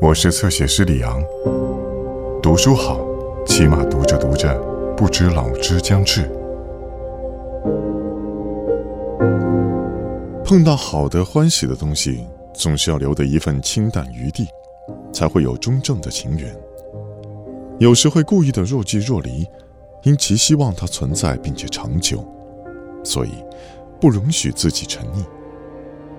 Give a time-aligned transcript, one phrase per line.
[0.00, 1.22] 我是侧写师李昂。
[2.42, 3.00] 读书好，
[3.46, 4.54] 起码读着读着，
[4.96, 6.28] 不知老之将至。
[10.44, 14.46] 碰到好的、欢喜的东西，总是要留得一份清淡余地，
[15.12, 16.54] 才会有中正的情缘。
[17.78, 19.46] 有时会故意的若即若离，
[20.02, 22.26] 因其希望它存在并且长久，
[23.04, 23.30] 所以
[24.00, 25.24] 不容许自己沉溺。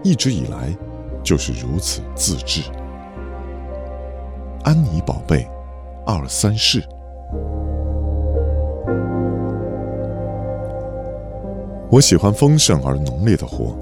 [0.03, 0.75] 一直以来，
[1.23, 2.61] 就是如此自制。
[4.65, 5.47] 安妮宝贝，
[6.07, 6.83] 二三事。
[11.91, 13.77] 我喜欢丰盛而浓烈的活，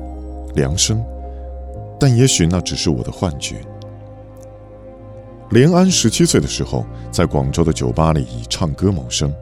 [0.55, 1.01] 凉生，
[1.97, 3.61] 但也许那只是我的幻觉。
[5.51, 9.33] 连安十七岁的时候，在广州的酒吧里以唱歌谋生。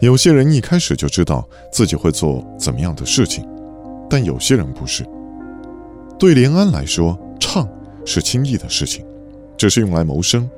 [0.00, 3.48] 有些人一开始就知道自己会做怎么样的事情，
[4.10, 5.02] 但有些人不是。
[6.18, 7.66] 对连安来说，唱
[8.04, 9.02] 是轻易的事情。
[9.62, 10.50] 只是用来谋生。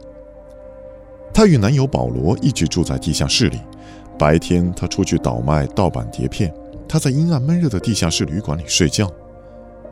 [1.31, 3.61] 她与男友保罗一起住在地下室里，
[4.19, 6.51] 白天她出去倒卖盗版碟片，
[6.89, 9.13] 她在阴暗闷热的地下室旅馆里睡觉。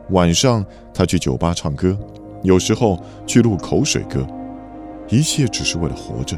[0.09, 1.95] 晚上她去酒吧唱歌，
[2.41, 4.25] 有时候去录口水歌，
[5.09, 6.35] 一切只是为了活着，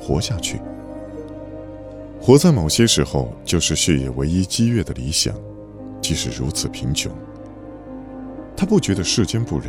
[0.00, 0.58] 活下去。
[2.18, 5.34] 活在某些时候，就是血液唯一激越的理想，
[6.00, 7.12] 即使如此贫穷。
[8.56, 9.68] 他不觉得世间不仁。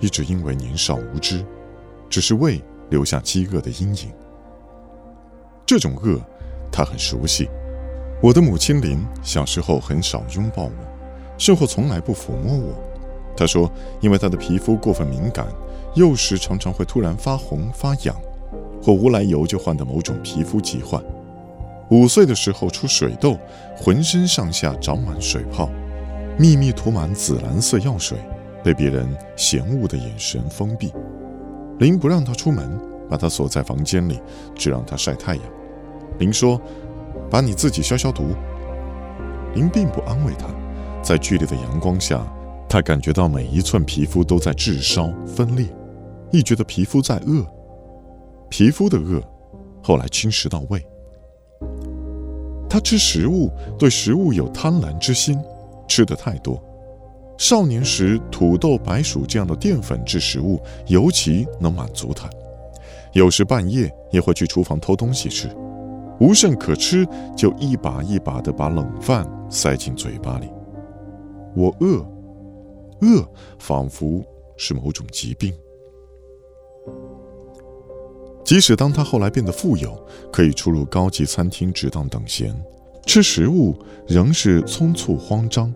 [0.00, 1.44] 一直因为年少无知，
[2.08, 4.10] 只是为留下饥饿的阴影。
[5.64, 6.20] 这种饿，
[6.72, 7.48] 他很熟悉。
[8.22, 10.72] 我的母亲林小时候很少拥抱我，
[11.38, 12.74] 甚或从来不抚摸我。
[13.36, 13.70] 她说，
[14.00, 15.46] 因为她的皮肤过分敏感，
[15.94, 18.14] 幼时常常会突然发红发痒，
[18.82, 21.02] 或无来由就患得某种皮肤疾患。
[21.90, 23.38] 五岁的时候出水痘，
[23.76, 25.70] 浑身上下长满水泡，
[26.38, 28.18] 密密涂满紫蓝色药水。
[28.62, 30.92] 被别人嫌恶的眼神封闭，
[31.78, 34.20] 林不让他出门，把他锁在房间里，
[34.54, 35.44] 只让他晒太阳。
[36.18, 36.60] 林说
[37.30, 38.34] ：“把你自己消消毒。”
[39.54, 40.46] 林并不安慰他，
[41.02, 42.24] 在剧烈的阳光下，
[42.68, 45.66] 他感觉到每一寸皮肤都在炙烧分裂，
[46.30, 47.44] 一觉得皮肤在饿，
[48.48, 49.20] 皮肤的饿，
[49.82, 50.84] 后来侵蚀到胃。
[52.68, 55.36] 他吃食物，对食物有贪婪之心，
[55.88, 56.62] 吃的太多。
[57.40, 62.28] 少年时，土豆、白薯这样的淀粉质食物尤其能满足他。
[63.14, 65.48] 有时半夜也会去厨房偷东西吃，
[66.20, 70.50] 无甚可吃，就一把一把地把冷饭塞进嘴巴里。
[71.56, 72.06] 我饿，
[73.00, 73.26] 饿
[73.58, 74.22] 仿佛
[74.58, 75.50] 是某种疾病。
[78.44, 79.98] 即使当他后来变得富有，
[80.30, 82.54] 可以出入高级餐厅值当等闲，
[83.06, 83.74] 吃食物
[84.06, 85.74] 仍是匆促慌张。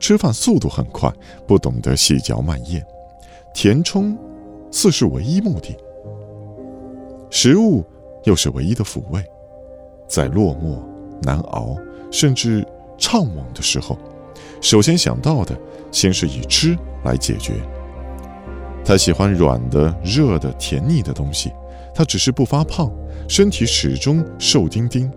[0.00, 1.12] 吃饭速度很快，
[1.46, 2.84] 不懂得细嚼慢咽，
[3.54, 4.16] 填充
[4.72, 5.76] 似是唯一目的。
[7.30, 7.84] 食物
[8.24, 9.22] 又是唯一的抚慰，
[10.08, 10.80] 在落寞、
[11.22, 11.76] 难熬，
[12.10, 12.66] 甚至
[12.98, 13.96] 怅惘的时候，
[14.60, 15.56] 首先想到的，
[15.92, 17.54] 先是以吃来解决。
[18.84, 21.52] 他喜欢软的、热的、甜腻的东西。
[21.92, 22.90] 他只是不发胖，
[23.28, 25.10] 身体始终瘦丁丁，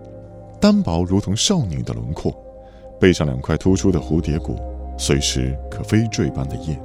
[0.60, 2.34] 单薄如同少女的轮廓，
[3.00, 4.58] 背上两块突出的蝴蝶骨。
[4.96, 6.80] 随时可飞坠般的夜。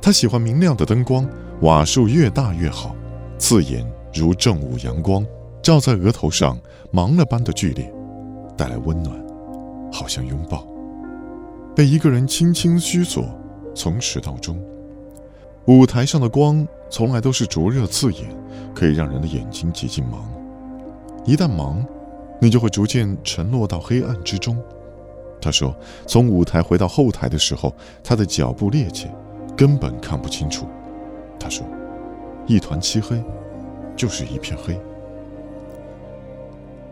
[0.00, 1.28] 他喜欢明亮的灯光，
[1.60, 2.96] 瓦数越大越好，
[3.38, 5.26] 刺眼如正午阳光，
[5.62, 6.58] 照在额头上，
[6.90, 7.92] 忙了般的剧烈，
[8.56, 9.14] 带来温暖，
[9.92, 10.66] 好像拥抱。
[11.76, 13.24] 被一个人轻轻虚索，
[13.74, 14.58] 从始到终。
[15.66, 18.24] 舞台上的光从来都是灼热刺眼，
[18.74, 20.16] 可以让人的眼睛几近盲。
[21.26, 21.84] 一旦盲，
[22.40, 24.56] 你就会逐渐沉落到黑暗之中。
[25.40, 25.74] 他说
[26.06, 27.74] ：“从舞台回到后台的时候，
[28.04, 29.06] 他的脚步趔趄，
[29.56, 30.66] 根本看不清楚。”
[31.40, 31.66] 他说
[32.46, 33.22] ：“一团漆黑，
[33.96, 34.78] 就是一片黑。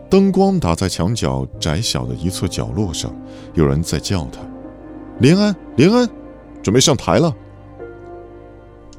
[0.09, 3.15] 灯光打在墙角窄小的一侧角落上，
[3.53, 4.41] 有人在叫他
[5.21, 6.09] ：‘林安，林安，
[6.63, 7.31] 准备上台了。’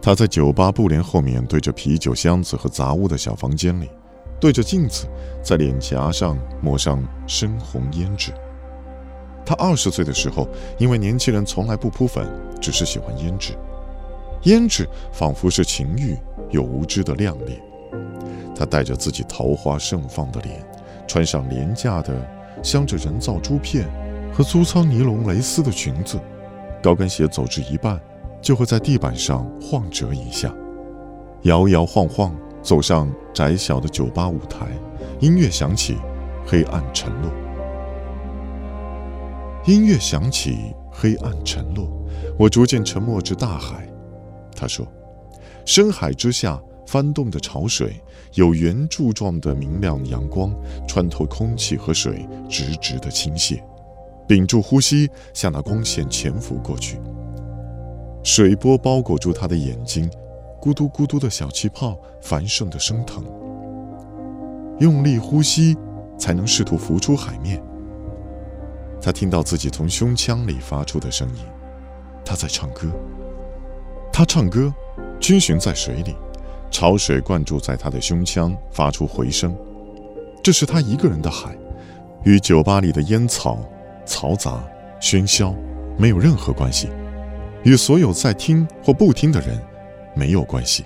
[0.00, 3.90] 他在酒吧布帘后面，对着啤酒箱子和杂物的小房间里，
[4.38, 5.06] 对着镜子，
[5.42, 8.32] 在脸颊上抹上深红胭脂。”
[9.44, 10.48] 他二十岁的时候，
[10.78, 12.26] 因为年轻人从来不扑粉，
[12.60, 13.54] 只是喜欢胭脂。
[14.44, 16.16] 胭脂仿佛是情欲
[16.50, 17.60] 又无知的亮丽。
[18.54, 20.64] 他带着自己桃花盛放的脸，
[21.06, 22.14] 穿上廉价的
[22.62, 23.88] 镶着人造珠片
[24.32, 26.20] 和粗糙尼龙蕾丝的裙子，
[26.82, 28.00] 高跟鞋走至一半，
[28.40, 30.54] 就会在地板上晃折一下，
[31.42, 34.66] 摇摇晃晃走上窄小的酒吧舞台。
[35.20, 35.96] 音乐响起，
[36.46, 37.30] 黑暗沉落。
[39.70, 41.88] 音乐响起，黑暗沉落，
[42.36, 43.88] 我逐渐沉没至大海。
[44.56, 44.84] 他说
[45.64, 48.02] ：“深海之下翻动的潮水，
[48.34, 50.52] 有圆柱状的明亮阳光
[50.88, 53.62] 穿透空气和水，直直的倾泻。
[54.26, 56.98] 屏住呼吸，向那光线潜伏过去。
[58.24, 60.10] 水波包裹住他的眼睛，
[60.60, 63.24] 咕嘟咕嘟的小气泡繁盛的升腾。
[64.80, 65.76] 用力呼吸，
[66.18, 67.62] 才能试图浮出海面。
[69.02, 71.42] 他听到自己从胸腔里发出的声音，
[72.24, 72.88] 他在唱歌。
[74.12, 74.72] 他唱歌，
[75.18, 76.14] 均匀在水里，
[76.70, 79.56] 潮水灌注在他的胸腔，发出回声。
[80.42, 81.56] 这是他一个人的海，
[82.24, 83.58] 与酒吧里的烟草、
[84.06, 84.62] 嘈杂、
[85.00, 85.54] 喧嚣
[85.96, 86.88] 没有任何关系，
[87.62, 89.58] 与所有在听或不听的人
[90.14, 90.84] 没有关系。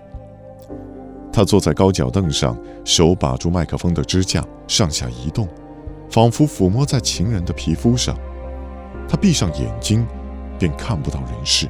[1.33, 5.49] 他坐在高脚凳上，手把住麦克风的支架，上下移动。
[6.15, 8.17] 仿佛抚摸在情人的皮肤上，
[9.09, 10.07] 他闭上眼睛，
[10.61, 11.69] 便看不到人世，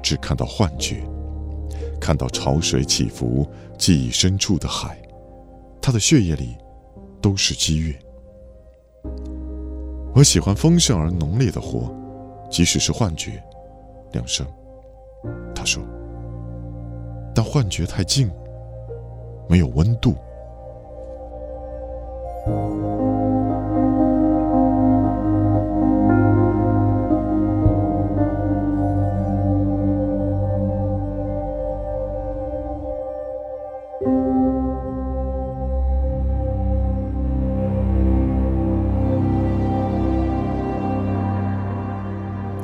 [0.00, 1.02] 只看到幻觉，
[2.00, 3.44] 看到潮水起伏、
[3.76, 4.96] 记忆深处的海。
[5.80, 6.56] 他的血液里
[7.20, 7.92] 都是激越。
[10.14, 11.92] 我喜欢丰盛而浓烈的活，
[12.48, 13.42] 即使是幻觉。
[14.12, 14.46] 两声，
[15.52, 15.82] 他说。
[17.34, 18.30] 但幻觉太近，
[19.48, 20.14] 没有温度。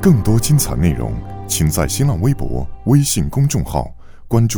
[0.09, 1.13] 更多精彩内容，
[1.47, 3.93] 请在新浪微博、微信公众号
[4.27, 4.57] 关注。